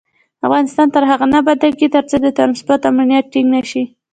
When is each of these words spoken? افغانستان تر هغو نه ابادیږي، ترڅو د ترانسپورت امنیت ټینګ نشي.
افغانستان 0.47 0.87
تر 0.95 1.03
هغو 1.09 1.25
نه 1.31 1.37
ابادیږي، 1.43 1.87
ترڅو 1.95 2.15
د 2.21 2.27
ترانسپورت 2.37 2.81
امنیت 2.91 3.25
ټینګ 3.33 3.47
نشي. 3.55 3.83